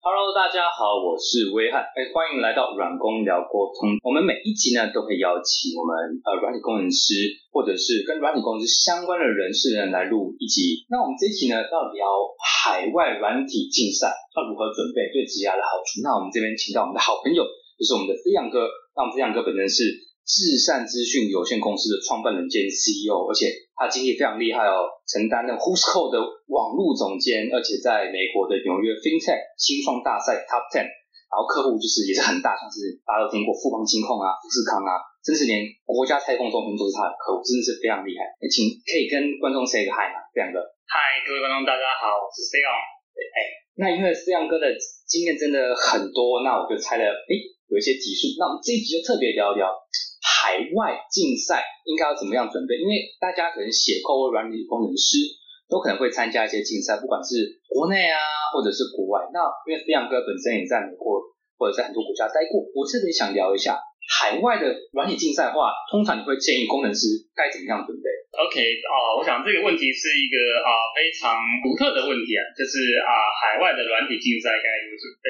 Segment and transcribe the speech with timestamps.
[0.00, 4.00] Hello，大家好，我是威汉，哎，欢迎来到软工聊沟通。
[4.00, 5.92] 我们每一集呢都会邀请我们
[6.24, 10.88] 呃软体工程师或者是跟软体工程师相关的人士呢来录一集。
[10.88, 12.00] 那我们这一集呢要聊
[12.40, 16.00] 海外软体竞赛要如何准备对职涯的好处。
[16.00, 17.44] 那我们这边请到我们的好朋友，
[17.76, 18.72] 就是我们的飞扬哥。
[18.96, 20.08] 那我们飞扬哥本身是。
[20.30, 23.50] 至善资讯有限公司的创办人兼 CEO，而且
[23.80, 26.20] 他经历非常厉害哦，承担了 Who'sco 的
[26.52, 38.28] 网络总监，而且在美国的纽约 FinTech 新创大赛 Top Ten，然后客户就是也是很大，像是大家都听过富邦金控啊、富士康啊，甚至连国家太空中心都是他的客户，真的是非常厉害。
[38.52, 40.20] 请可以跟观众 say 个 hi 吗？
[40.36, 40.60] 这样的。
[40.84, 42.68] 嗨，各位观众大家好，我是 C 阳。
[43.16, 43.38] 哎，
[43.80, 44.68] 那因为 C 阳哥的
[45.08, 47.32] 经验真的很多，那我就猜了，哎，
[47.70, 49.70] 有一些集数，那我们这一集就特别聊一聊。
[50.18, 52.74] 海外竞赛应该要怎么样准备？
[52.82, 55.22] 因为大家可能写扣或软体工程师
[55.70, 58.18] 都可能会参加一些竞赛，不管是国内啊，
[58.52, 59.22] 或者是国外。
[59.32, 59.38] 那
[59.70, 61.22] 因为飞扬哥本身也在美国
[61.54, 63.78] 或者在很多国家待过，我特别想聊一下。
[64.10, 68.58] 海外的软体竞赛的话，通常你会建议工程师该怎么样准备？OK，
[68.90, 75.26] 哦，我想这个问题是一个啊非常独特的问题啊，就是啊海外的软体竞赛该如何准备？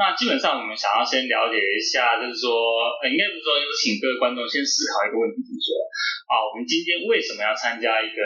[0.00, 2.48] 那基本上我们想要先了解一下，就是说，
[3.04, 5.70] 呃，应该不是说，就是请各位观众先思考一个问题，就是说，
[6.32, 8.20] 啊，我们今天为什么要参加一个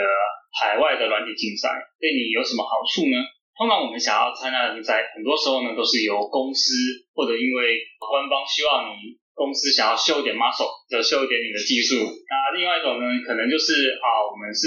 [0.54, 1.74] 海外的软体竞赛？
[1.98, 3.18] 对你有什么好处呢？
[3.58, 6.70] 通常我们想要参加的竞赛，很多时候呢都是由公司
[7.18, 9.18] 或者因为官方希望你。
[9.38, 12.02] 公司想要秀一点 muscle，就秀一点你的技术。
[12.02, 14.66] 那另外一种呢，可能就是啊，我们是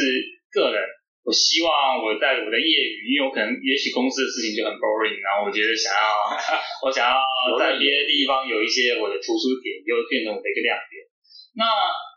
[0.55, 0.79] 个人，
[1.27, 6.07] 我希望我在我的业余，因为我可能也许公司的事情就很 boring，然后我觉得想要，
[6.87, 7.19] 我想要
[7.59, 11.03] 在别的地方有一些我的突出点，又变成我的一个亮点。
[11.59, 11.67] 那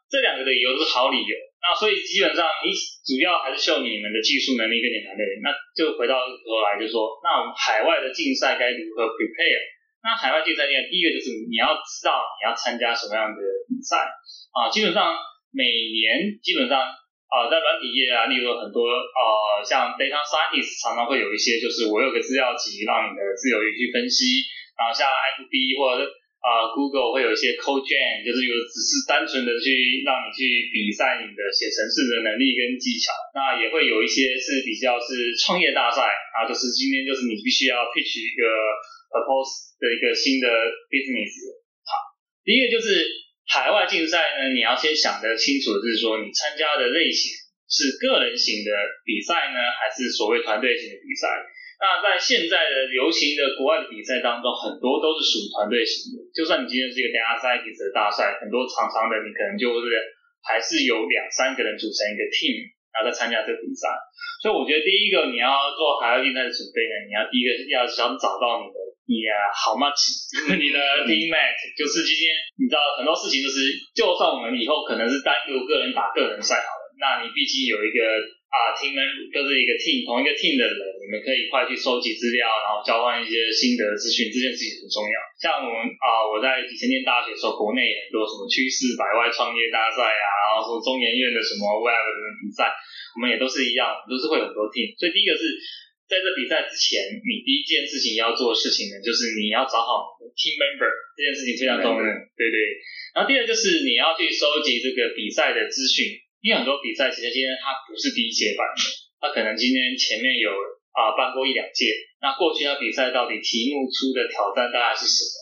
[0.06, 1.34] 这两个的理由是好理由。
[1.64, 2.70] 那所以基本上你
[3.08, 5.24] 主要还是秀你们的技术能力跟你团队。
[5.42, 9.73] 那就回到头来就说，那我们海外的竞赛该如何 prepare？
[10.04, 10.68] 那海外竞赛？
[10.68, 14.04] 第一个就是你要知道你要参加什么样的比赛
[14.52, 14.68] 啊。
[14.68, 15.16] 基本上
[15.48, 24.44] 每年基本上啊，在软体业啊，例如很多呃，像 data scientist 常常会有一些，就是我有个资料集，让你的自由去分析。
[24.76, 26.04] 然后像 FB 或者
[26.44, 33.08] 啊 Google 会有一些 code gen，就是有只是单纯的去让你去比赛你的写程式的能力跟技巧。
[33.32, 36.04] 那也会有一些是比较是创业大赛
[36.36, 38.44] 啊，就是今天就是你必须要 pitch 一个
[39.14, 39.70] propose。
[39.74, 40.48] 的一个新的
[40.88, 41.34] business，
[41.84, 41.92] 好，
[42.40, 43.04] 第一个就是
[43.44, 47.36] 海外竞赛呢，你要先想得清楚，就是说你参加的类型
[47.68, 48.70] 是个人型的
[49.04, 51.28] 比赛呢，还是所谓团队型的比赛？
[51.76, 56.24] 那在现在的流行的国外的比赛当中，很多都是属于团队型的。
[56.32, 59.92] 就算你今天是一个 d a t a i e n c e 的大赛，很多常常的你可能就是
[60.40, 63.92] 还是有两三个人组成一个 team，然后在参加这个比赛。
[64.40, 68.93] 所以我觉得第一个你要做海外竞赛的准备呢，你要第一个要想找到你的。
[69.04, 70.00] Yeah, how much？
[70.56, 78.00] 你的 team mate 就是今天，你知道很多事情就是，就算我们以后可能是单独个人打个人赛好了，那你毕竟有一个
[78.48, 78.96] 啊 team，
[79.28, 85.16] 就是一个 team 同一个 team 的人，你们可以一块去收集资料，然后交换一些心得资讯，这件事情很重要。
[85.36, 92.72] 像我们啊，我在以前念大学的时候，国内很多什么趋势百外创业大赛啊，然后说中研院的什么 web 的比赛，
[93.12, 94.96] 我们也都是一样，都是会有很多 team。
[94.96, 95.44] 所以第一个是。
[96.04, 102.04] 在这比赛之前，你第一件事情要做的事情呢，就是你要找好 team member，这件事情非常重要，
[102.36, 102.58] 对对。
[103.16, 106.12] 然后第二就是你要去收集这个比赛的资讯，
[106.44, 108.80] 因为很多比赛其实今天它不是第一届办的，
[109.20, 110.52] 它可能今天前面有
[110.92, 115.32] 啊办过一两届，那过去那比赛到底题目出的挑战大概是什么？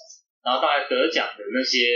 [0.46, 1.90] 然后大概得奖的那些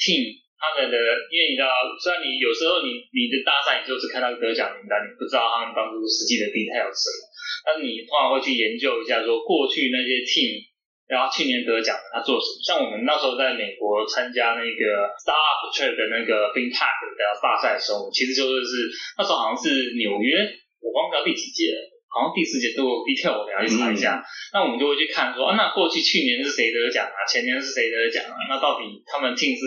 [0.00, 0.96] team，他们的，
[1.28, 1.68] 因为你知道，
[2.00, 7.20] 虽然你有时候你你的大赛你就只看到得奖名单，你不知道他们当初实际的 detail 是什么。
[7.66, 10.70] 那你通常会去研究一下，说过去那些 team，
[11.10, 12.62] 然后去年得奖的他做什么？
[12.62, 18.86] 像我们那时候在美国参加那个 Startup Trade 的那个 FinTech 的大赛的时候，其实就是
[19.18, 20.46] 那时候好像是纽约，
[20.78, 24.22] 我忘掉第几届了，好像第四届都有 detail，我要去查一下。
[24.54, 27.18] 那我们就会去看说，啊，那过去去年是谁得奖啊？
[27.26, 28.38] 前年是谁得奖啊？
[28.46, 29.62] 那到底他们 team 是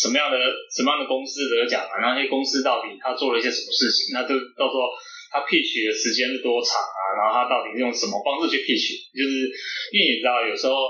[0.00, 0.40] 什么样的
[0.72, 2.00] 什么样的公司得奖啊？
[2.00, 4.16] 那些公司到底他做了一些什么事情？
[4.16, 4.88] 那就到时候。
[5.32, 7.00] 他 pitch 的时间是多长啊？
[7.16, 9.00] 然后他到底是用什么方式去 pitch？
[9.16, 9.48] 就是
[9.90, 10.84] 因为你知道，有时候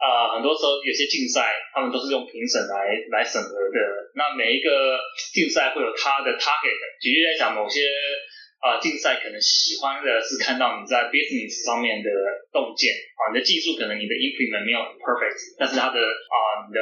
[0.00, 3.78] 啊，很多时候有些竞赛，他们都是用评审来来审核的。
[4.16, 4.96] 那每一个
[5.36, 6.80] 竞赛会有他的 target。
[7.04, 7.84] 举例来讲，某些
[8.64, 12.08] 啊竞赛可能喜欢的是看到你在 business 上面的
[12.48, 16.80] 洞见啊，你的技术可能你的 implement 没有 perfect，但是他的啊你的。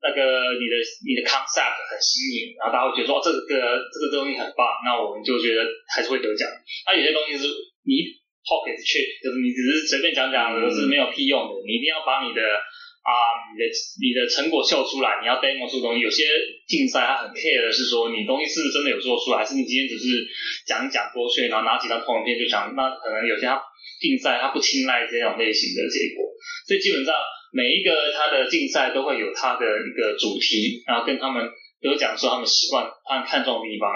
[0.00, 6.46] 那个你的你的 concept 很新颖，然后大家会觉得说这个这个东西很棒，那我们就觉得还是会得奖。
[6.86, 7.50] 那有些东西是
[7.82, 8.06] 你
[8.46, 11.58] pocket check，就是你只是随便讲讲，都是没有屁用的。
[11.66, 13.12] 你一定要把你的啊，
[13.50, 13.64] 你的
[13.98, 16.00] 你的成果秀出来，你要 demo 出东西。
[16.00, 16.24] 有些
[16.68, 20.22] 竞赛它很 care 的是说，你东西是不是真的有做出来，还是你今天只是
[20.64, 22.70] 讲讲过去，然后拿几张投影片就讲。
[22.76, 23.58] 那可能有些他
[23.98, 26.30] 竞赛他不青睐这种类型的结果，
[26.68, 27.12] 所以基本上
[27.52, 31.48] 每一个他的竞赛都会有他的一个主题，然后跟他们
[31.82, 33.88] 都讲说他们习惯他们看重的地方。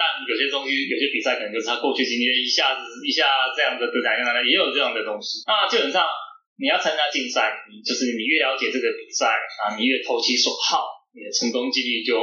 [0.00, 5.44] 但有些东西，有些比赛可能就是他过去经历一下子一下这样的得奖样的，也有这样的东西。
[5.44, 6.00] 那基本上
[6.56, 7.52] 你要参加竞赛，
[7.84, 12.16] 就是你越了解这个比赛啊，你越投其所好，你的成功几率就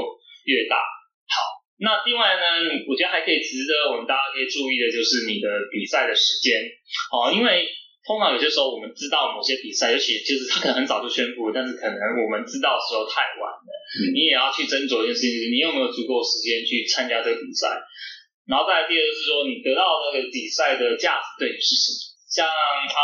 [0.49, 0.81] 越大。
[1.29, 1.37] 好，
[1.77, 6.65] 那另外呢，我觉得还可以值得我们大家可以注意的就是你的比赛的时间
[7.13, 7.69] 哦，因为
[8.07, 13.69] 通常有些时候我们知道某些比赛，尤其就是他可能很早就宣布，但是可能我们知道的时候太晚了。
[14.15, 17.67] 你也要去斟酌一件事情，就是你有没有足够时间去参加这个比赛。
[18.47, 21.99] 然后再来第二就是说，你得到那个比赛的价值对你是什么？
[22.31, 23.03] 像啊，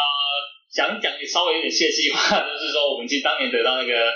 [0.72, 4.08] 讲讲稍微有点泄气话， 就是说我们其实当年得到那个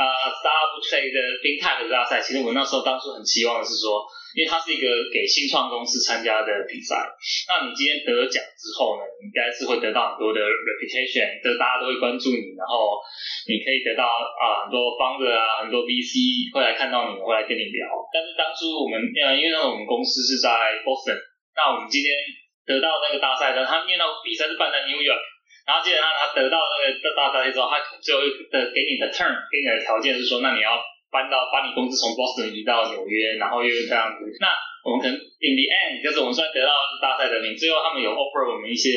[0.00, 4.00] 啊 Startup Play 的 FinTech 大赛，其实我那时候当初很期望的是说。
[4.30, 7.02] 因为它是一个给新创公司参加的比赛，
[7.50, 13.02] 那你今天得奖之后呢，应该是会得到很多的 reputation，就是大家都会关注你，然后
[13.50, 17.90] 你可以得到啊很多 founder 啊，很多 VC 会来看到你，会来跟你聊。
[18.14, 21.18] 但是当初我们呃，因为那我们公司是在 Boston，
[21.58, 22.14] 那我们今天
[22.62, 25.18] 得到那个大赛的，他因为那比赛是办在 New York，
[25.66, 30.78] 然后接着他他得到那个大赛之后，他最后的给你的 turn，给你的条件是说，那你要。
[31.10, 34.22] 搬到把你公司从 Boston 移到纽约，然后又是这样子。
[34.38, 34.46] 那
[34.86, 36.70] 我们可能 in the end，就是我们虽然得到
[37.02, 38.94] 大赛的名，最后他们有 offer 我们一些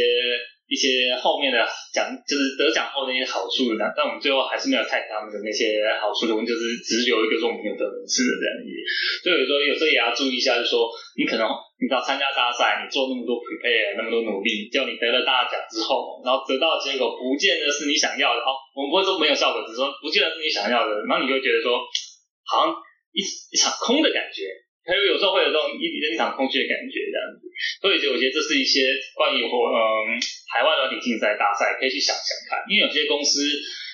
[0.67, 1.59] 一些后面的
[1.93, 8.67] 奖，就是得奖后的那些好处的，但我们最后还是没有太他们的那些好处的，我们就是只是有一个说我们有得名次的这样子。
[9.23, 10.87] 所以有时候有时候也要注意一下，就是说
[11.19, 11.45] 你可能
[11.77, 18.41] 你知道参加大赛，你做那么多 prepare，那么多努力，叫你得了大奖之后，然后得到结果不见得是你想要的。
[18.43, 21.79] 哦，我们不会说没有效果，只是说不见得是你想要的，然后你就会觉得说。
[22.45, 22.75] 好像
[23.13, 24.43] 一一场空的感觉，
[24.83, 27.47] 还有有时候会有这种一一场空虚的感觉这样子，
[27.79, 30.19] 所以就我觉得这是一些关于我嗯
[30.51, 33.39] 海外软体竞赛大赛可以去想想看，因为有些公司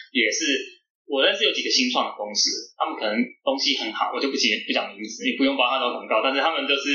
[0.09, 0.50] 也是
[1.06, 6.89] 我认识有几个新创的公司，他们可能东西很好，我就不讲不讲名字，也不用帮他做广告，但是他们就是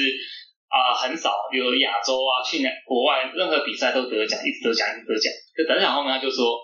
[0.67, 6.59] 啊很少，比如亚洲啊去年国外任何比赛都得奖，一直得奖一直得奖，就得奖后面他就说，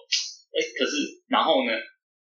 [0.51, 0.99] 哎可是
[1.31, 1.71] 然后呢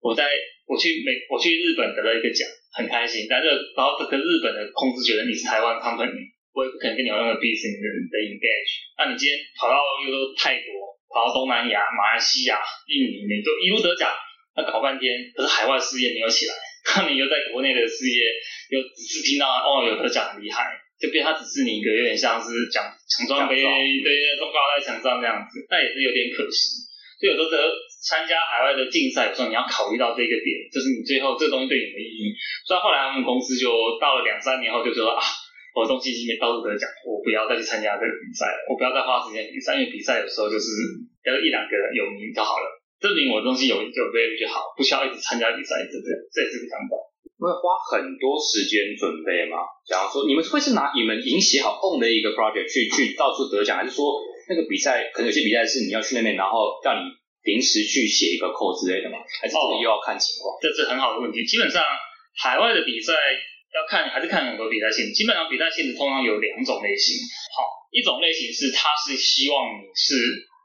[0.01, 0.25] 我在
[0.65, 2.49] 我去美我去日本得了一个奖。
[2.75, 8.71] 很开心，但是然后跟日本的公司觉得你是台湾 company，我也不可能跟你有任何 business 的 engage。
[8.99, 12.59] 那你今天跑到又说泰国，跑到东南亚、马来西亚、
[12.91, 14.11] 印尼，你都一路得奖，
[14.55, 16.53] 那搞半天，可是海外事业没有起来，
[16.99, 18.19] 那你又在国内的事业
[18.75, 26.83] 又只是听到哦有得奖很厉害，就变他只是你一个有点像是奖奖状杯，对，都挂在墙上这样子，那也是有点可惜。
[27.15, 27.55] 就有时候得
[28.05, 32.37] 参加海外的竞赛，的时候你要考虑到这个点，就是你最后这东西对你的意义。
[32.61, 33.65] 所以后来他们公司就
[33.97, 35.17] 到了两三年后就说啊，
[35.73, 40.69] 我的东西已经没到处得奖，我不要再去参加这个比赛了，我不要再花时间比赛，因为比赛有时候就是
[41.25, 42.67] 要一两个人有名就好了，
[43.01, 46.93] 证明我的东西有有 value 就好，不需要一直参加比赛，这这这也是个想法。
[47.35, 49.65] 会花很多时间准备吗？
[49.85, 54.21] 假如说你们会是拿你们已经写好 own 的一个 project 去去到处得奖，还是说？
[54.47, 57.01] 那个比赛可能有些比赛是你要去那边，然后叫你
[57.45, 59.21] 临时去写一个 code 之类的吗？
[59.21, 60.57] 还是这个又要看情况？
[60.57, 61.45] 这是很好的问题。
[61.45, 61.85] 基本上
[62.33, 63.13] 海外的比赛
[63.69, 65.13] 要看还是看很多比赛性质。
[65.13, 67.21] 基本上比赛性质通常有两种类型。
[67.53, 70.17] 好，一种类型是他是希望你是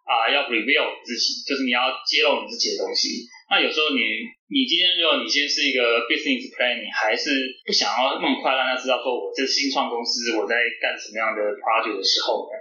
[0.09, 3.29] 啊要 reveal 自己，就是你要揭露你自己的东西。
[3.51, 4.01] 那有时候你
[4.47, 7.29] 你今天如果你先是一个 business plan，你还是
[7.67, 12.55] 不想要那么快让他知道说我这新创公司我在干什么样的 project 的时候呢？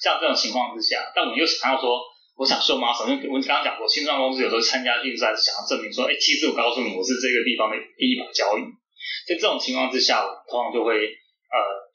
[0.00, 1.98] 像这种情况之下，但我们又想要说，
[2.36, 8.62] 我想秀 muscle，因为我刚刚讲过，新创公司有时候参加竞赛是想要证明说，哎，其实我告诉你，我是这个地方的第一把交椅。
[9.26, 11.16] 在这种情况之下，我们通常就会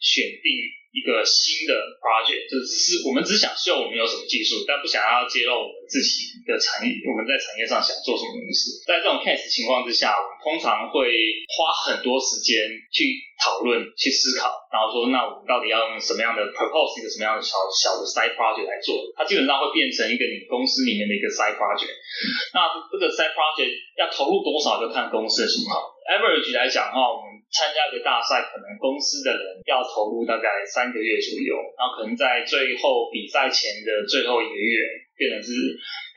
[0.01, 0.81] 选定。
[0.91, 1.71] 一个新的
[2.03, 8.83] project，就只是我们只想秀我们有什么技术，但不想要揭露我们自己的产业，我们在产业上想做什么东西。
[8.83, 11.07] 在这种 case 情况之下，我们通常会
[11.47, 13.07] 花很多时间去
[13.39, 18.99] 讨论、去思考，然后说，那我们到底要用什么样的 propose 一个什么样的小小的 side project 来做？
[19.15, 21.95] 它基本上会变成一个你公司里面的一个 side project。
[22.51, 25.79] 那这个 side project 要投入多少，就看公司的情况。
[26.11, 35.55] Average 来讲的话，我们参加一个大赛，可能公司的人要投入大概三个月左右，然后可能在最后比赛前的最后一个月，变成是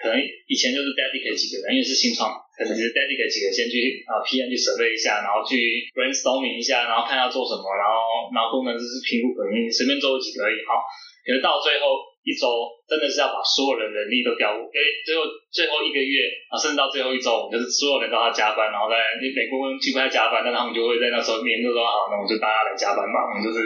[0.02, 5.54] 可能以前就是 dedicate 几个人，因为是新创，可能是 dedicate 几个先去啊 PM 去准备一下，然后去
[5.94, 10.82] brainstorming 一下，然后看要做什么，然后然后功能就是评估可能随便做几个而已，好，
[11.22, 12.48] 可是到最后一周
[12.88, 23.60] 真的是要把所有的人力都调入，哎，最后最后一个月啊，甚至到最后一周，我们就是所有人都要加班，然后在美国公司不在加班，但他们就会在那时候年度说好，那我就大家来加班嘛，我们就是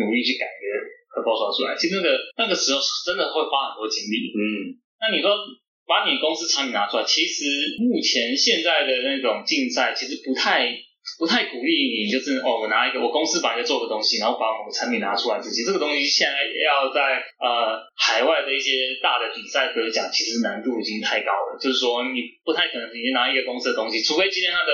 [0.00, 0.72] 努力去改一个
[1.12, 1.76] 可报刷出来。
[1.76, 5.36] 其实那个那个时候真的会花很多精力，嗯，那你说
[5.84, 7.44] 把你公司产品拿出来，其实
[7.84, 10.72] 目前现在的那种竞赛其实不太。
[11.18, 15.64] 不太鼓励你，就是哦，我拿一个我公司本来就做的东西，然后把我们产品拿出来自己。
[15.64, 16.32] 这个东西现在
[16.62, 21.58] 要在呃海外的一些大的比赛得奖，其实难度已经太高了。
[21.60, 24.72] 就是说，你不太可能直接拿一个公司的东西，除非今天他的。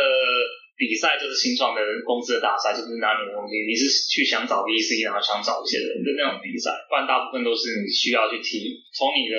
[0.76, 9.38] 比赛就是新创的公司的大赛，就是拿你的东西，你是去想找 VC，然后想找一些人的那种比赛，不然大部分都是你需要去提，从你的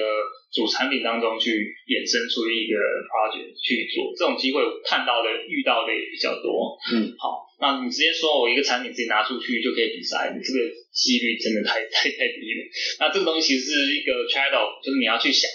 [0.55, 1.51] 主产品当中去
[1.91, 2.79] 衍生出一个
[3.11, 6.79] project 去做，这种机会看到的、遇到的也比较多。
[6.95, 10.59] 嗯，好，那你直接说我一个产品自己拿出去就可以比赛，你这个
[10.95, 12.61] 几率真的太太太低了。
[13.03, 15.51] 那这个东西其实是一个 trade off，就是你要去想。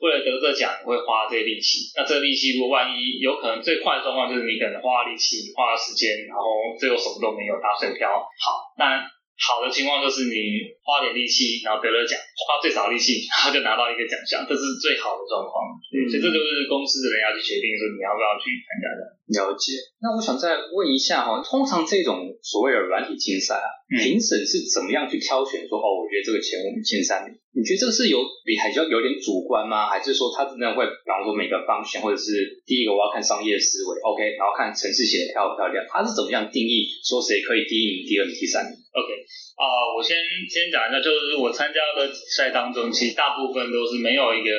[0.00, 1.92] 为了得这奖，你会花这些力气。
[1.94, 6.44] 那这个力气，如果万一有可能，最快的状况就是你可能花了力气、花了时间，然后
[6.80, 8.08] 最后什么都没有，打水漂。
[8.08, 9.04] 好，那
[9.40, 10.36] 好的情况就是你
[10.84, 15.80] 花点力气，然后得了奖，花最少力气， 然后就拿到一个奖项，这是最好的状况。
[15.88, 19.00] 嗯，所以这就是公司的人要去决定说你要不要去参加的。
[19.30, 19.78] 了解。
[20.02, 25.64] 那我想再问一下哈，通常这种所谓的软体竞赛啊，评审是怎么样去挑选？
[25.64, 27.32] 说哦，我觉得这个前五名、前三名。
[27.56, 29.88] 你觉得这个是有比还较有点主观吗？
[29.88, 35.80] 还是说他真的会，比方说每个方向，或者是第一个我要看商业思维，OK，然后看城市写的漂不漂亮？
[35.88, 39.10] 他是怎么样定义说谁可以第一名、第二名、第三名？OK，
[39.56, 39.64] 啊，
[39.96, 40.18] 我先
[40.50, 44.50] 先讲一下，就是我参加的比赛当中，其实大部分都是没有一个，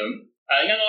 [0.47, 0.83] 呃，应该说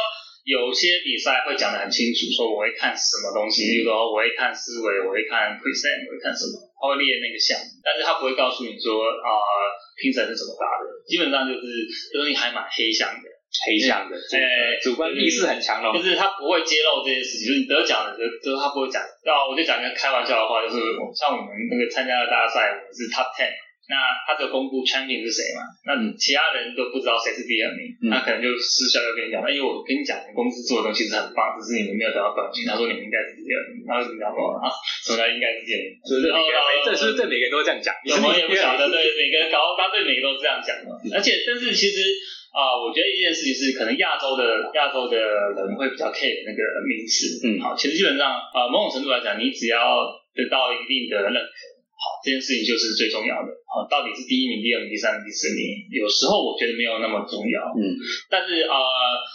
[0.44, 9.30] 有些比赛会讲的很清楚，说我会看什么东西，比如说我会看思维，我会看 present，我会看什么，他会列那个项，但是他不会告诉你说啊。
[9.94, 10.88] 评审是怎么答的？
[11.06, 11.60] 基本上就是
[12.10, 13.28] 这东西还蛮黑箱的，
[13.66, 19.02] 黑箱的，哎，主观意识很强的，就是他不会揭露这件事情，就是你得奖的，就是他不会讲。
[19.24, 20.80] 那我就讲一个开玩笑的话，就是
[21.14, 23.52] 像我们那个参加的大赛，我们是 top ten。
[23.90, 25.66] 那他只有公布 champion 是谁嘛？
[25.84, 32.62] 那其他人都不知道谁是第二名，那可能就私下就跟你讲，哎，因为我跟你讲，公司做的东西是很棒，只是你们没有得到冠军。
[32.64, 34.70] 他说你们应该是第二名，他说怎么讲啊？
[35.04, 35.88] 什么叫应该是第二名？
[36.06, 36.26] 是不是？
[36.86, 37.90] 这是对每个人都这样讲？
[38.22, 40.94] 我 也不晓得，对每个人搞，他对每个都这样讲嘛。
[41.12, 42.00] 而且，但是其实
[42.54, 47.42] 啊，我觉得一件事情是，可能亚洲的亚洲的人会比较 care 那个名次。
[47.42, 51.71] 嗯，好，其实基本上啊，某种程度来讲，你只要得到一定的认可。
[52.22, 53.50] 好，这件事情就是最重要的。
[53.72, 57.58] 啊，到底是第一名、第二名、第三名、第四名，有时候我觉得没有那么重要。
[57.72, 57.96] 嗯，
[58.30, 58.76] 但是呃，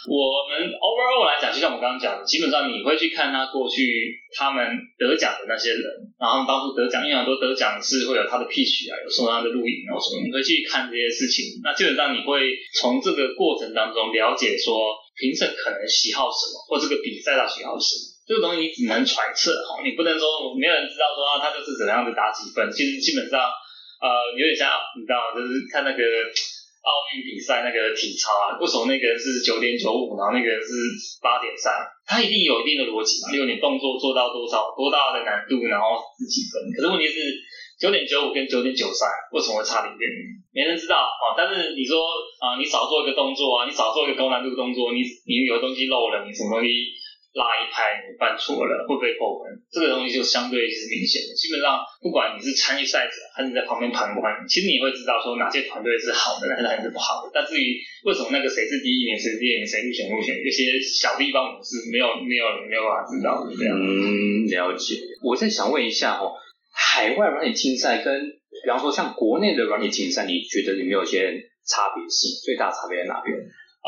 [0.06, 4.62] 我们 overall 来讲，就像我刚刚讲的，基本上你会去看他过去他们
[4.96, 5.84] 得奖的那些人，
[6.16, 11.60] 然后当初得奖，因为很多得奖是会有他的 pitch 啊，有时候他的录影，然后什么，你会去看这些事情。
[11.66, 18.17] 那基本上你会从这个过程当中了解说评审可能喜好什么，或这个比赛他喜好什么。
[18.28, 22.68] 这个东西你只能揣测哈，你不能说没有人知道说啊，他就是怎么样子打几分。
[22.68, 24.68] 其实基本上，呃，有点像
[25.00, 26.00] 你知道，就是看那个
[26.84, 30.68] 奥运比赛那个体操啊，为什么那个人是九点九五，然后那个人是
[31.24, 31.72] 八点三，
[32.04, 33.32] 他一定有一定的逻辑嘛。
[33.32, 36.68] 例如你动作做到多少多大的难度，然后是几分。
[36.76, 37.16] 可是问题是
[37.80, 40.20] 九点九五跟九点九三为什么会差零点零？
[40.52, 41.32] 没人知道啊。
[41.32, 41.96] 但是你说
[42.44, 46.68] 啊，你少做一个动作啊，你少做一个高难度动作，你你有东西漏了，你什么东西？
[47.38, 49.62] 拉一拍你犯错了会不会扣分？
[49.70, 51.30] 这个东西就相对是明显的。
[51.38, 57.30] 基本上不管你是参与赛者还是你在旁边旁观，其实你会知道说哪些团队是好的，哪些团队是不好的。
[57.30, 63.54] 但至于为什么那个谁是第一名，谁是第二名，谁入选入选，有些小地方我们是没有没有没有办法知道的。
[63.54, 64.98] 这样嗯，了解。
[65.22, 66.34] 我再想问一下哦，
[66.74, 71.30] 海外软体竞赛跟比方说像国内的软体竞赛，你觉得有没有一些
[71.62, 72.34] 差别性？
[72.42, 73.38] 最大差别在哪边？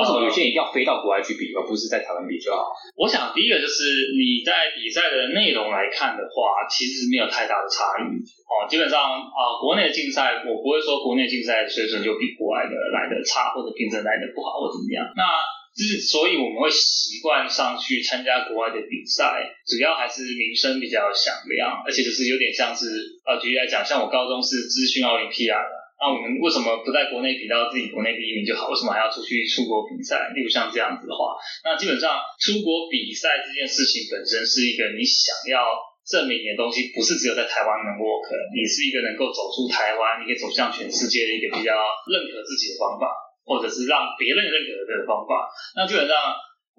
[0.00, 2.72] 为什么有些人一定要飞到国外去比，而不是在台湾比就好？
[2.96, 8.08] 我想第一个就是你在比赛的内容来看的话，其实没有太大的差异
[8.48, 8.64] 哦。
[8.64, 8.96] 基本上
[9.28, 15.04] 啊，国内的竞赛我不会说国内竞赛水准就比国外的来的差，或者评审来的不好或怎么样。
[15.12, 15.22] 那
[15.76, 22.88] 之所以我们会习惯上去参加国外的比赛，主要还是名声比较响亮，而且就是有点像是
[23.28, 25.79] 呃，举例来讲，像我高中是资讯奥林匹亚的。
[26.00, 28.72] 那我们为什么不在国内比到自己国内第一名就好？
[28.72, 30.32] 为什么还要出去出国比赛？
[30.32, 35.60] 例如像这样子的话，那基本上出国比赛这件事情本身是一个你想要
[36.08, 41.76] 证明你的东西，不是只有在台湾能 work，你是一个能够走出台湾，你可以走向全世界的一个比较
[42.08, 43.12] 认可自己的方法，
[43.44, 45.52] 或者是让别人认可的方法。
[45.76, 46.16] 那基本上。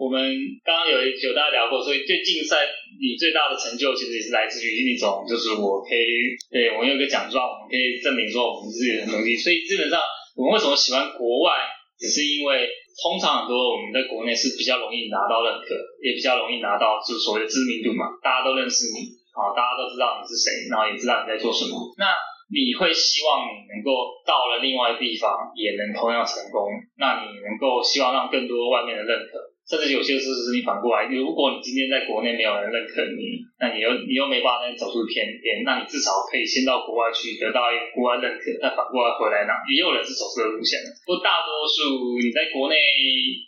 [0.01, 0.17] 我们
[0.65, 2.57] 刚刚有有大家聊过，所以对竞赛
[2.97, 9.37] 你最大的成就其实也是来自于一种，就是我可以，对我们有个奖状，我们可以证明说我们自己的能力。
[9.37, 10.01] 所以基本上
[10.33, 11.69] 我们为什么喜欢国外
[12.01, 12.65] 只是因为
[12.97, 19.05] 通常很多我们在国内是比较容易拿到认可，也比较容易拿到就是所谓的知名度嘛，大家都认识你，
[19.37, 21.77] 啊，大家都知道你是谁，然后也知道你在做什么。
[22.01, 22.09] 那
[22.49, 29.37] 你会希望你能够到了另外地方也能同样成功，那你能够希望让更多外面的认可。
[29.71, 39.55] 甚至有些事是你反过来，如果你今天在国内没有人认可你，那你又你又没办法再走出偏边，那你至少可以先到国外去得到一个国外认可，再反过来回来呢？
[39.71, 42.75] 也有人是走这个路线的，不过大多数你在国内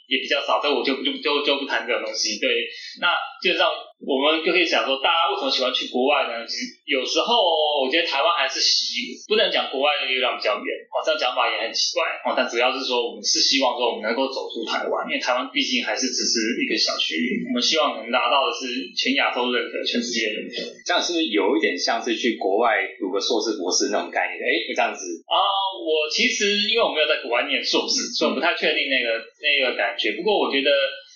[0.08, 2.40] 也比较少，这我就就就就不谈这种东西。
[2.40, 2.72] 对，
[3.04, 3.12] 那
[3.44, 3.68] 就让。
[4.04, 6.44] 我们就可以想说，大家为什么喜欢去国外呢？
[6.44, 7.40] 其实有时候
[7.80, 20.68] 我觉得台湾还是希不能讲国外的月亮比较圆，哦，这样讲法也很奇怪，哦，但主要是说我们是希望说我们能够走出台湾，因为台湾毕竟还是只是一个小区域，我们希望能达到的是全亚洲认可、全世界认可。
[20.84, 24.36] 这样是不是有一点像是去国外读个硕士、博士那种概念？
[24.36, 25.00] 哎，就这样子
[25.32, 25.40] 啊。
[25.84, 30.12] 我其实因为我没有在国外念硕士，所以我不太确定那个那个感觉。
[30.20, 30.68] 不过我觉得。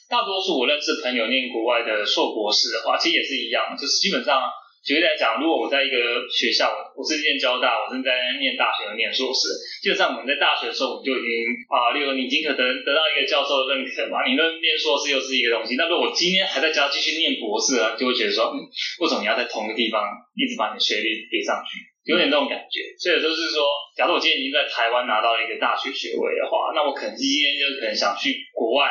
[0.10, 4.40] 大多数我认识朋友念国外的硕博士的话，其实也是一样，就是基本上
[4.80, 9.52] 举例来讲，如果我在一个学校，我是念交大，我正在念大学念硕士，
[9.84, 11.32] 基本上我们在大学的时候，我们就已经
[11.68, 18.64] 啊，例如你已经可能得到一个教授的认可嘛，你论念硕士又是一个东西，那如果我今天还在教继续念博士啊，就会觉得说，嗯，
[19.04, 20.08] 为什么你要在同一个地方
[20.40, 22.96] 一直把你学历叠上去，有点这种感觉。
[22.96, 23.68] 所以就是说，
[24.00, 28.88] 假如我今天已经在台湾拿到了一个大学学位的话，那我可能今天就可能想去国外。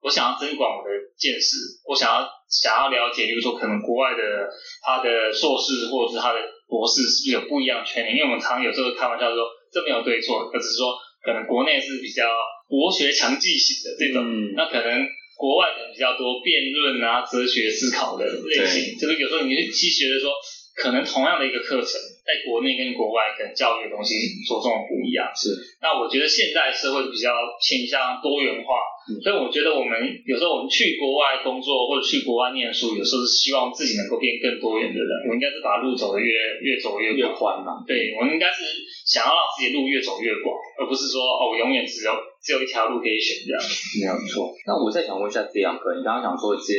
[0.00, 4.46] 我想要增广我的见识，我想要想要了解，比如说可能国外的
[4.82, 12.24] 他的硕士或者是他的博士是不是有不一样的圈因为我们常有时候开玩笑说这没有对错，只是说可能国内是比较
[12.68, 14.22] 博学强记型的这种，
[14.54, 20.30] 那可能国外可能比较多辩论啊、哲学思考的类型，就是有时候你去学的说。
[20.78, 24.12] 可能同样的一个课程，在国内跟国外可能教育的东西
[24.44, 25.32] 着重不一样。
[25.32, 25.48] 是，
[25.80, 28.84] 那我觉得现在社会比较倾向多元化，
[29.24, 29.96] 所以我觉得我们
[30.28, 35.10] 有时候我们去国外工作或者去国外念书，有时候是希望自己能够变更多元的人。
[35.24, 36.28] 我应该是把路走得越
[36.60, 37.80] 越走越越宽嘛。
[37.88, 38.60] 对，我应该是
[39.08, 42.12] 想要让自己路越走越广，而不是说哦，我永远只有
[42.42, 43.58] 只有一条路可以选这样。
[44.00, 44.54] 没有错。
[44.66, 46.74] 那我再想问一下这样哥，你刚刚讲说这些。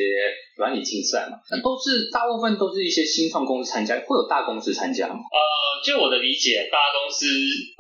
[0.60, 5.16] 软体竞赛嘛，那都是大部分都是一些新创公司参加，会有大公司参加吗？
[5.16, 5.40] 呃，
[5.88, 7.26] 就我的理解，大公司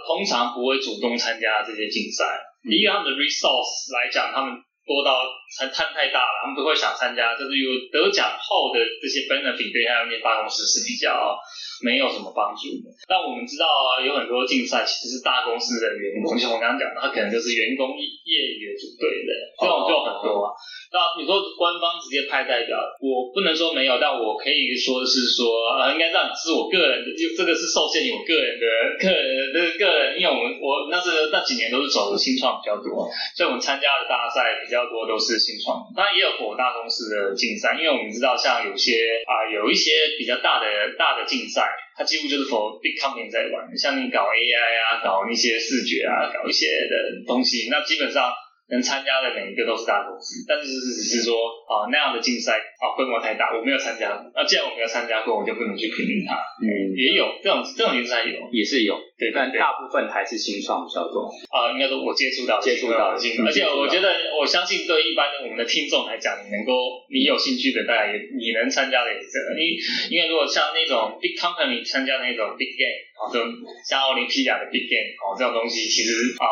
[0.07, 2.23] 通常不会主动参加这些竞赛，
[2.63, 4.55] 一个他们的 resource 来讲，他们
[4.89, 5.21] 多到
[5.53, 7.37] 参参太大了，他们不会想参加。
[7.37, 11.37] 就是有得奖后的这些 benefit 对他们大公司是比较
[11.85, 12.89] 没有什么帮助的。
[13.05, 20.49] 那我们知道啊，有很多竞赛其实是大公司的员工，像我刚刚讲的，他可能就是员工业余组队的，这种就很多。
[20.89, 25.45] 那你说官方直接派代表，我不能说没有，但我可以说是说，
[25.77, 28.65] 呃，应该这样，是我个人的，就这个是受限于我个人的
[28.97, 33.05] 个人的个人，因为我们我那是那几年都是走的新创比较多，
[33.37, 38.97] 所以我们参加的大赛比较多都是新创，当然也有火大公司的竞赛，因为我们知道像有些
[39.29, 40.65] 啊有一些比较大的
[40.97, 44.57] 大的竞赛，它几乎就是 for big company 在玩，像你搞 AI
[44.89, 48.33] 啊，搞那些视觉啊，搞一些的东西，那基本上。
[48.69, 54.13] 能参加的每一个都是大公司，但是只是说啊那样的竞赛啊规模太大，我没有参加。
[54.35, 56.37] 那既然我没有参加过，我就不能去评论它。
[56.61, 61.27] 嗯，也有这种这种竞赛有，也是有，对，但大部分还是新创比较多。
[61.49, 66.73] 啊，应该说我接触到接触到的新而且我觉得我相信对一般的我们的听众来讲，你能够
[67.09, 69.57] 你有兴趣的，大家也你能参加的也是这个。
[69.57, 69.73] 因
[70.13, 73.09] 因为如果像那种 big company 参加那种 big game。
[73.19, 73.43] 哦，就
[73.83, 76.47] 像奥林匹亚的 big game 哦，这种东西其实啊，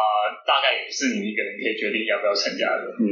[0.46, 2.84] 大概也不是你一个人可以决定要不要参加的。
[3.00, 3.08] 嗯，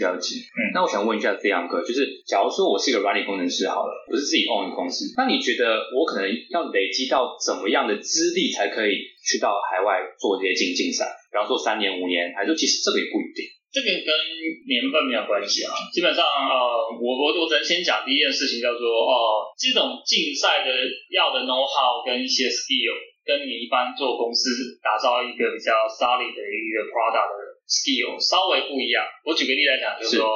[0.00, 0.40] 了解。
[0.52, 11.08] 嗯，那我想问一下这样哥，就是假如说我是一个软体工程师好了，我是自己 own 的公司，那你觉得我可能要累积到怎么样的资历才可以去到海外做这些竞竞赛？
[11.30, 13.44] 比方说三年、五年，还是其实这个也不一定。
[13.74, 14.10] 这个跟
[14.70, 16.54] 年份没有关系啊，基本上呃，
[16.94, 20.70] 我我我只能先讲第一件事情，叫做哦，这种竞赛的
[21.10, 29.02] 要的 know how 跟一些 skill，跟你一般做公司打造一个比较 solid 的一个 product 的 skill 稍微不一样。
[29.24, 30.28] 我举个例来讲，就是说，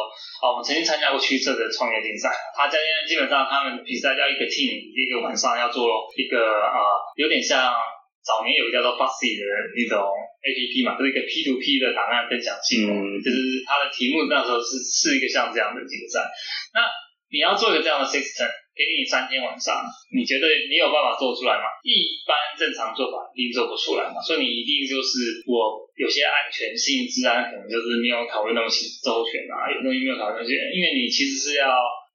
[0.43, 6.81] 哦，我曾经参加过驱车的创业竞赛，他今天基本上他们比赛要一个 team，一个晚上要做一个啊，
[7.17, 7.73] 有点像。
[8.19, 12.93] 早年有个叫做 Fussy 的那种 A P P 嘛，就是一个 P to P 的档案分享系统，
[13.25, 16.29] 就是它的题目那时候是是一个像这样的竞赛。
[16.77, 16.85] 那
[17.33, 19.83] 你要做一个这样的 system，给你三天晚上，
[20.15, 21.67] 你觉得你有办法做出来吗？
[21.83, 28.71] 一般正常做法一定做不出来嘛，所以你一定就是我有些安全性、自然可能就是没有考虑那么
[29.03, 31.67] 周全啊，有东西没有考虑那些，因为你其实是要。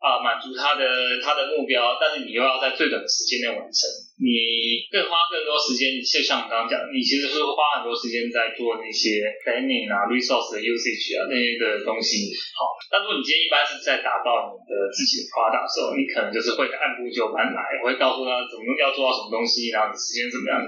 [0.03, 0.83] 啊满足他的
[1.23, 3.87] 他的目标，但是你又要在最短的时间内完成，
[4.19, 12.35] 你更花更多时间，就像我刚刚讲，你其实是花很多时间在做那些 planning 啊、resource 的 usage 啊那些的东西。
[12.51, 20.59] 好，但如果你今天一般是在打造你的自己的 product 时候，你可能就是会按部就班来，我会告诉他怎么要做到什么东西，然后你时间怎么样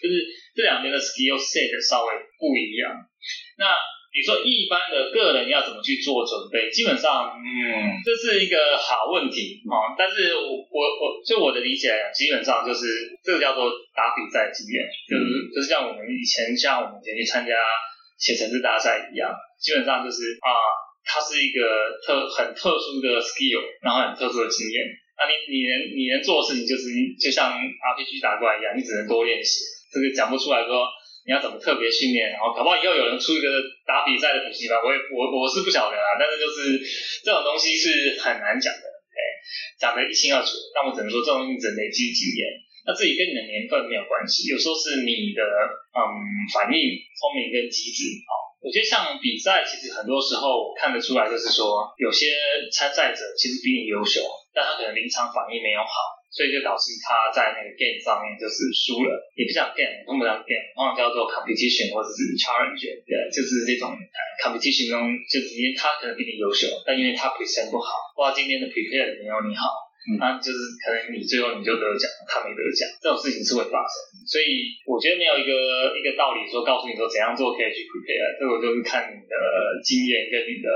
[0.00, 0.24] 就是
[0.56, 2.96] 这两边的 skill set 稍微不一样。
[3.60, 3.68] 那
[4.10, 6.66] 你说一般的个人要怎么去做准备？
[6.74, 9.94] 基本上，嗯，这是一个好问题啊。
[9.94, 12.90] 但是我我我就我的理解来讲，基本上就是
[13.22, 17.54] 这个叫做打比赛经验，就是就是像我们以前像我们以前去参加
[18.18, 19.30] 写程式大赛一样，
[19.62, 20.50] 基本上就是啊，
[21.06, 21.62] 它是一个
[22.02, 24.90] 特很特殊的 skill，然后很特殊的经验。
[25.22, 29.62] 那你你能你能做的事情就是就像 RPG 打怪一样，你只能多练习。
[29.94, 30.82] 这个讲不出来说。
[31.26, 32.32] 你要怎么特别训练？
[32.32, 33.48] 然后搞不好以后有人出一个
[33.86, 36.16] 打比赛的补习班，我也我我是不晓得啦。
[36.18, 36.80] 但是就是
[37.22, 39.20] 这种东西是很难讲的，哎，
[39.78, 40.56] 讲得一清二楚。
[40.72, 42.48] 但我只能说这种东西只能累积经验，
[42.88, 44.48] 那自己跟你的年份没有关系。
[44.48, 45.42] 有时候是你的
[45.92, 46.00] 嗯
[46.52, 46.78] 反应
[47.14, 48.00] 聪明跟机智。
[48.24, 48.32] 哦，
[48.64, 52.32] 我觉得像比赛，其实很多时候看得出来，就是说有些
[52.72, 54.24] 参赛者其实比你优秀，
[54.56, 56.19] 但他可能临场反应没有好。
[56.30, 63.90] 所以就导致他在那个 game 上面就是输了，也不讲 game，不讲 game，通常叫做 competition 或者是 challenge，对，就是这种
[64.38, 69.89] competition 中，就是因为他可能比你优秀，但因为他 present 不好，或今天的 prepare 没有你好。
[70.16, 73.94] 那就是可能你最后你就得奖，他没得奖，这种事情是会发生。
[74.24, 75.52] 所以我觉得没有一个
[75.92, 79.34] 一个道理说告诉你说怎样做可以去 prepare，这个就是看你的
[79.84, 80.68] 经验跟你的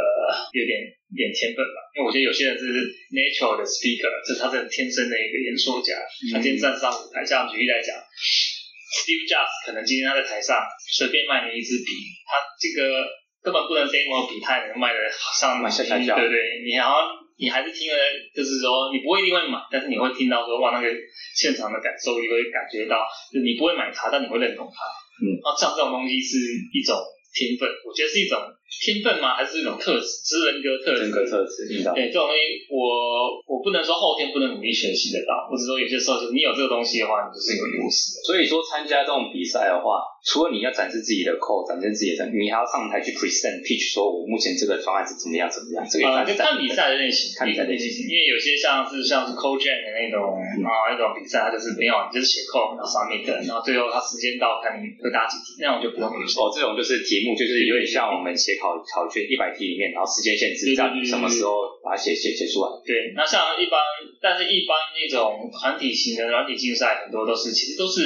[0.53, 0.77] 有点
[1.17, 1.79] 点天分吧。
[1.97, 2.69] 因为我觉得有些人是
[3.17, 5.97] natural 的 speaker，就是他是天生的一个演说家，
[6.29, 11.91] 他今天站上舞台，像举例来讲，Steve Jobs 可能今天他在台上随便卖你一支笔，
[12.29, 13.09] 他这个
[13.41, 15.01] 根本不能 demo 笔，他也能卖的
[15.41, 16.61] 上卖下下对不对？
[16.61, 17.24] 你好。
[17.37, 17.99] 你还是听了，
[18.35, 20.89] 就是说你不会一定会买，但是你会听到说哇那个
[21.35, 24.77] 现场的感受，你会感觉到，就你不会买它，但你会认同它。
[25.19, 26.39] 嗯，啊，像这种东西是
[26.73, 26.95] 一种
[27.35, 28.39] 天分，我觉得是一种。
[28.75, 29.39] 天分吗？
[29.39, 31.03] 还是一种特质，是人格特质。
[31.07, 38.19] 人格特质，对这种东西，我我不能说后天不能努力学习得到，或者说有些时候就是你有这个东西的话，你就是有优势。
[38.27, 45.85] 所以说参加这种比赛的话，除了你要展示自己的 code，展示自己的，你还要上台去 present pitch，说我目前这个方案是怎么样怎么样。
[45.85, 48.09] 这个就看比赛的类型，看比赛类型。
[48.09, 61.53] 因为有些像是像是 code gen 的那种啊那种比赛，它就是没有，你就是写 code 然后 submit，然后最后它时间到看你会答几题，那种就不用哦，这种就是题目就是有点像我们写考考卷一百题里面，然后时间限制，这样什么时候
[61.85, 62.73] 把它写写写出来？
[62.81, 63.77] 对，那像一般，
[64.25, 68.01] 但是一般那种团体型的软体竞赛，很多都是其实都是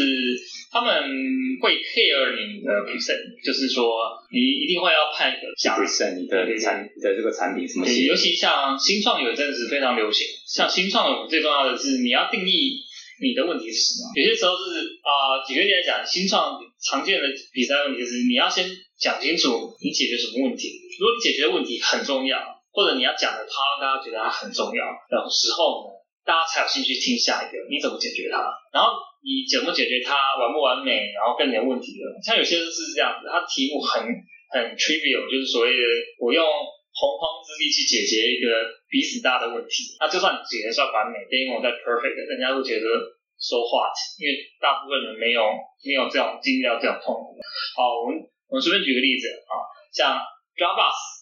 [0.71, 0.93] 他们
[1.61, 3.89] 会 care 你的 present，就是说
[4.31, 5.49] 你一定会要判一个
[6.17, 7.87] 你的产的这个产品什么？
[7.87, 12.85] 尤其像新创有一阵子非常流行，像新创最重要的是你要定义
[13.21, 14.13] 你的问题是什么。
[14.15, 18.69] 有些时候就是啊，举个例来讲，新创常见的比赛问题就是你要先
[19.01, 20.69] 讲清楚你解决什么问题。
[21.01, 22.39] 如果你解决的问题很重要，
[22.71, 28.39] 或者你要讲的他大家觉得它很重要的时候呢，大家才有兴趣听下一个你怎么解决它。
[28.71, 34.03] 然后你怎么解决它完不完美，然后跟你的问题的，像有些是这样子，它题目很
[34.55, 35.83] 很 trivial，就是所谓的
[36.19, 38.49] 我用洪荒之力去解决一个
[38.89, 42.87] 彼此大的问题，那就算解决算完美，demo 在 perfect，人家都觉得
[43.37, 45.43] so what，因为大部分人没有
[45.87, 47.39] 没有这种经历到这种痛苦。
[47.75, 49.53] 好，我们我们随便举个例子啊，
[49.95, 50.19] 像。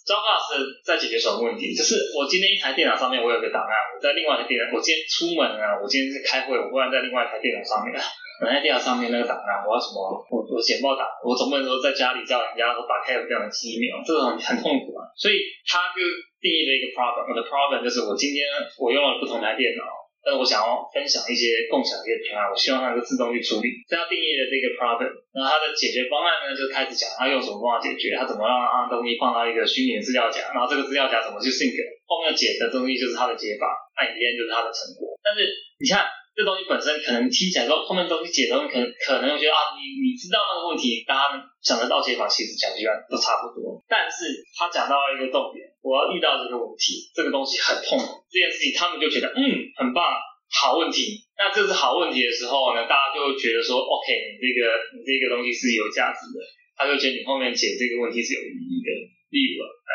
[0.06, 1.74] 糟糕是在解决什么问题？
[1.74, 7.90] 就是我今天一台电脑上面我有个档案，我在另外一个电脑，我今天出门啊，我今天是开会，我忽然在另外一台电脑上面，
[8.38, 9.98] 我在电脑上面那个档案，我要什么？
[10.30, 15.10] 我我简报档，我总不能说在家里叫人家说打开有这样的机密，这种很痛苦啊。
[15.18, 15.98] 所以他就
[16.38, 18.46] 定义了一个 problem，我的 problem 就是我今天
[18.78, 20.05] 我用了不同台电脑。
[20.26, 23.70] 但我想要分享一些共享的一些平台，我希望它能够自动去处理。
[23.86, 31.78] 这样定义的这个 problem，那它的解决方案呢，就开始讲它用什么方法解决，它怎么让让东西放到一个虚拟的资料夹，然后这个资料夹怎么去 sync，
[32.10, 35.14] 后面解的东西就是它的解法，那影片就是它的成果。
[35.22, 35.46] 但是
[35.78, 36.02] 你看
[36.36, 43.80] 这东西本身可能听起来说后面东西解的东西可能可能我觉得啊，你你知道那个问题，大家想得到解法，其实讲起来都差不多。
[43.88, 45.64] 但是他讲到一个重点。
[45.86, 49.40] 我要遇到这个问题，这个东西很痛苦，这件事情他们就觉得嗯
[49.78, 50.02] 很棒，
[50.50, 51.22] 好问题。
[51.38, 56.42] 那这是好问题的时候呢，大家就会觉得说，OK，你这个你这个东西是有价值的，
[56.74, 58.90] 他就觉得你后面解这个问题是有意义的。
[59.30, 59.90] 例如，哎，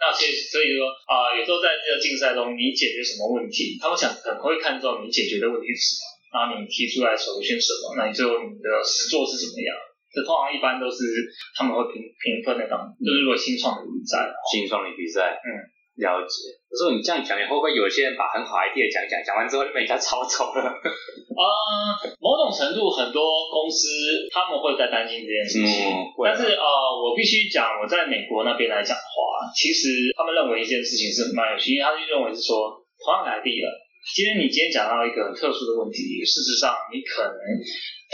[0.00, 9.70] 那所以所以说啊，有时候在这个竞赛中，你解决什么问题，他们想很会看重你解决的问题是什么，然后你提出来首选什么，那你最后你的实作是怎么样？
[10.12, 10.96] 这通常一般都是
[11.52, 15.48] 他们会评评分的，当就是如果新创的比赛，新创的比赛，嗯，
[16.00, 16.56] 了解。
[16.68, 20.64] 可是你这样讲，会不会有些人把很好 idea 讲一讲，讲完之后就被人家抄走了？
[21.36, 21.44] 啊、
[22.16, 23.20] 某种程度，很多
[23.52, 23.84] 公司
[24.32, 25.84] 他们会在担心这件事情。
[25.84, 26.64] 嗯，但是呃，
[26.96, 29.15] 我必须讲，我在美国那边来讲的话，
[29.56, 33.64] 其实他们认为一件事情是蛮有趣，因为他就认为是说，同样的 idea，
[34.12, 37.40] 今天你今天讲到一个特殊的问题，事实上你可能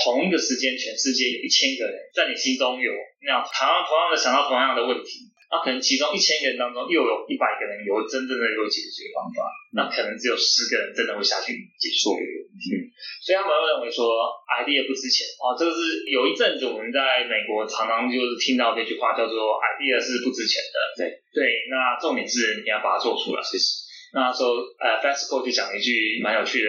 [0.07, 2.95] 同一个时间，全世界有一千个人在你心中有
[3.27, 9.45] 那样同样同样的想到同样的问题，那可能其中一千个人当中又有一百个人有真正的有解决方法，
[9.77, 12.89] 那可能只有十个人真的会下去解决这个问题。
[13.21, 20.77] 所以他们会认为说 idea 不值钱哦，这个是有一阵子我们在美国常常就是听到这句话叫做 idea 是不值钱的。
[20.97, 23.45] 对对，那重点是你要把它做出来。
[23.45, 23.85] 谢谢。
[24.17, 26.69] 那时候呃 FESCO 就讲了一句蛮有趣的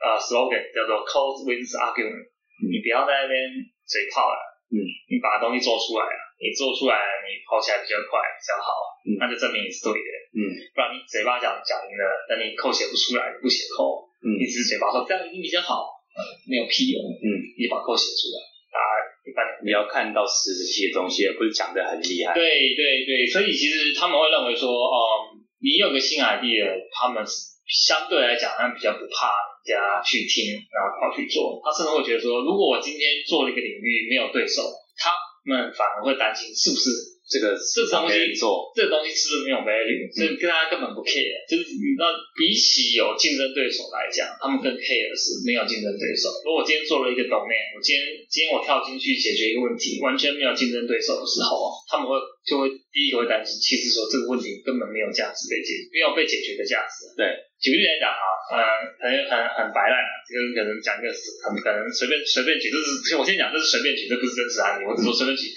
[0.00, 2.32] 呃 slogan，叫做 Code wins argument。
[2.64, 3.36] 你不要在那边
[3.84, 4.38] 嘴炮了，
[4.72, 4.76] 嗯，
[5.08, 8.68] 你把东西做出来了，你做出来了，你跑起来比较快，比较好，
[9.08, 10.10] 嗯那就证明你是对的。
[10.36, 10.40] 嗯
[10.76, 17.24] 不然你嘴巴讲讲赢了，但你扣写不出来，你不写扣，嗯你只是嘴巴说这样一定比较好，呃没有屁用，嗯，
[17.56, 18.36] 你把扣写出来，
[18.76, 18.80] 啊
[19.24, 22.34] 一般你要看到实质性的东西，而不是讲的很厉害。
[22.34, 25.30] 对对对，所以其实他们会认为说，哦、
[25.62, 27.22] 你有个新 idea，他们
[27.68, 29.30] 相对来讲，他们比较不怕
[29.62, 31.62] 人家去听，然后跑去做。
[31.62, 34.66] 他甚至会觉得说，如果我今天做了一个领域没有对手，
[34.98, 35.14] 他
[35.46, 36.90] 们反而会担心是不是
[37.32, 41.32] 这个这东西做，这东西是不是没有 value，所以跟大家根本不 care。
[41.48, 46.28] 就是你知道，比起有竞争对手来讲，他们更 care 的是没有竞争对手。
[46.44, 57.08] 如果我今天做了一个 domain，我今天今天我跳进去解决一个问题，完全没有竞争对手的时候，他们会就会第一个会担心，其实说这个问题根本没有价值被解，没有被解决的价值。
[57.16, 57.24] 对，
[57.56, 58.60] 举个例来讲啊，嗯，
[59.00, 62.76] 很很很白烂啊，这个可能讲一个很可能随便随便举，这
[63.08, 65.48] 是我先讲，这是随便举，这不是真实案例，我只说随便举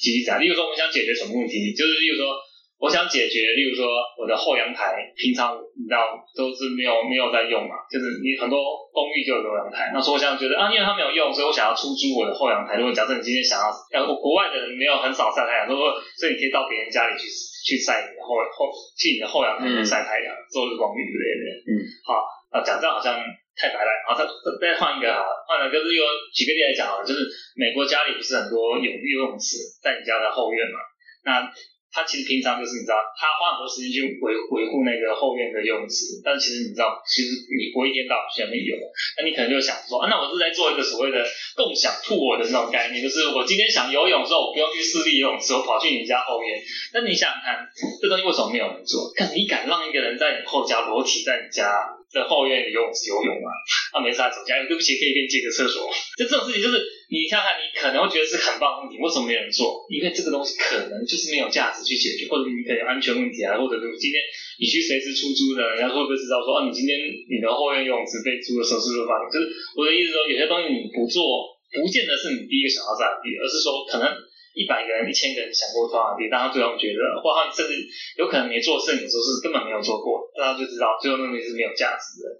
[0.00, 0.38] 举例子啊。
[0.38, 2.34] 例如说，我们想解决什么问题，就是例如说，
[2.78, 3.86] 我想解决，例如说
[4.18, 8.60] 我的后阳台平常你知道都是没有没有在用嘛，就是你很多
[8.92, 12.76] 公寓就有后阳台，那所以我想觉得啊，因为它没有用，所以我想要出租我的后阳台。
[12.76, 15.76] 如果假设你今天想要，呃，国外的人没有很少晒太阳，说
[16.18, 17.24] 所以你可以到别人家里去
[17.64, 21.44] 去晒你的后后去你的后阳台里面晒太阳，做日光浴之类的。
[21.64, 21.70] 嗯，
[22.04, 22.20] 好，
[22.52, 23.16] 那，讲这样好像
[23.56, 24.26] 太白烂，好，再
[24.60, 26.02] 再换一个好了，换了就是又
[26.34, 27.22] 举个例来讲好了，就是
[27.54, 30.78] 美国家里不是很多有游泳池在你家的后院嘛，
[31.24, 31.52] 那
[31.94, 38.74] 他其实平常就是你知道，他花很多时间去维维护那个后院的游泳池，但其实你知道，其实你不会一天到晚去那边游，
[39.14, 41.22] 那你可能就想说，啊，那我是在做一个所谓的
[41.54, 46.58] 共享兔我的这种概念，就是我今天想游泳的时候，我不用去私立游泳池，我跑去你家后院。
[46.90, 47.62] 那你想想看，
[48.02, 49.14] 这东西为什么没有人做？
[49.14, 51.70] 看你敢让一个人在你后家裸体在你家
[52.14, 53.50] 的后院游泳池游泳吗？
[53.92, 55.90] 啊，没事啊，走家，对不起，可以给你借个厕所。
[56.16, 56.78] 就 这种事情，就是
[57.10, 59.82] 你看看，你可能会觉得是很棒的问题，为什么没人做？
[59.90, 64.22] 因为这个东西可能就是没有价值去解决，或者你可能有安全问题啊，或者是今天
[64.62, 69.26] 你去随时出租的，人家会不会知道说，哦、你今天你的后院游泳池被租的时候是不是发生？
[69.34, 74.06] 就是我的意思说，有些东西你不做，不见得是你第一个想到这样的，而是说可能。
[74.54, 77.74] 一百个人、一千个人想过同样的地，但他最终觉得，或他甚至
[78.16, 82.30] 有可能没做事，有时候是根本没有做过，大家就知道最后那东西是没有价值的。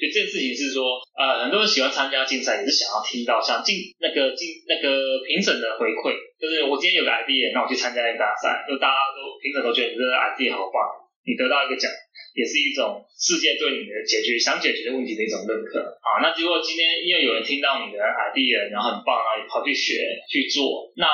[0.00, 10.80] 所以这件事情是说，呃，很多人喜欢参加竞赛，也是想要听到像竞那个竞那个评审的回馈，就是我今天有个 idea，那我去参加一个大赛，就大家都评审都觉得你这个 idea 好棒，
[11.28, 11.92] 你得到一个奖，
[12.32, 16.24] 也是一种世界对你的解决想解决的问题的一种认可啊。
[16.24, 20.00] 那如果今天因为有人听到你的 idea，然后很棒，然后跑去学
[20.32, 21.04] 去做，那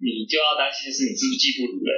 [0.00, 1.92] 你就要担心是你是不是技不如人。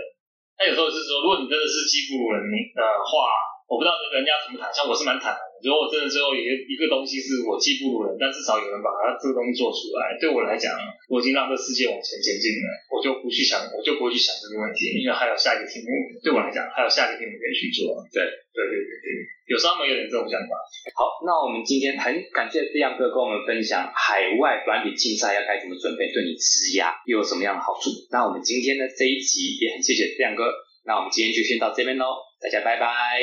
[0.58, 2.42] 那有时候是说，如果你真的是技不如人
[2.74, 3.30] 的话，
[3.70, 5.51] 我不知道人家怎么谈，像我是蛮坦的。
[5.62, 10.74] 如果我真的最后有一个东西是我技不如人，但至少有人把它这个东西做出来，对我来讲，
[11.06, 17.94] 我已经让这世界往前前进了，我就不去想，我就不会去想这个问题，因为还有下一个题目，对我来讲还有下一个题目可以去做。
[18.10, 19.06] 对对对对对，
[19.48, 20.52] 有时候有点这种想法。
[20.98, 27.94] 好，那我们今天很感谢这样哥跟我们分享海外软体竞赛要该怎么准备，对你职涯又有什么样的好处。
[28.10, 30.50] 那我们今天的这一集也很谢谢这样哥，
[30.84, 33.22] 那我们今天就先到这边喽，大家拜拜。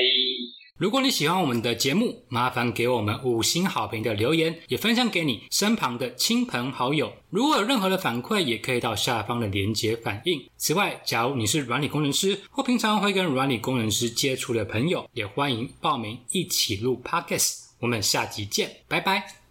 [0.79, 7.11] 如果你喜欢我们的节目，麻烦给我们五星好评的留言，也分享给你身旁的亲朋好友。
[7.29, 10.41] 如果有任何的反馈，也可以到下方的连接反映。
[10.55, 17.65] 此外，假如你是软体工程师或平常会跟软体工程师接触的朋友，也欢迎报名一起录 Podcast。
[17.79, 19.38] 我们下集见，拜拜。